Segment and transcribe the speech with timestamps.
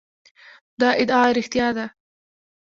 [0.79, 1.85] دا ادعا رښتیا ده.